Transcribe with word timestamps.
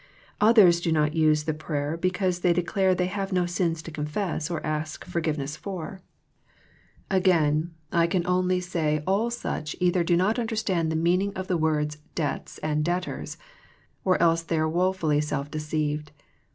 Others 0.39 0.81
do 0.81 0.91
not 0.91 1.13
use 1.13 1.43
the 1.43 1.53
prayer 1.53 1.95
because 1.95 2.39
they 2.39 2.53
de 2.53 2.63
clare 2.63 2.95
they 2.95 3.05
have 3.05 3.31
no 3.31 3.45
sins 3.45 3.83
to 3.83 3.91
confess 3.91 4.49
or 4.49 4.59
ask 4.65 5.05
forgive 5.05 5.37
ness 5.37 5.55
for. 5.55 6.01
Again, 7.11 7.75
I 7.91 8.07
can 8.07 8.25
only 8.25 8.61
say 8.61 9.03
all 9.05 9.29
such 9.29 9.75
either 9.79 9.99
63 9.99 9.99
64 9.99 9.99
THE 9.99 9.99
PEACTIOE 9.99 10.01
OF 10.01 10.05
PEAYEE 10.05 10.07
do 10.07 10.17
not 10.17 10.39
understand 10.41 10.91
the 10.91 11.03
meaning 11.07 11.33
of 11.35 11.47
the 11.47 11.55
words" 11.57 11.97
debts" 12.15 12.57
and" 12.67 12.83
debtors," 12.83 13.37
or 14.03 14.19
else 14.19 14.41
they 14.41 14.57
are 14.57 14.67
wof 14.67 15.03
ully 15.03 15.21
self 15.21 15.51
deceived. 15.51 16.09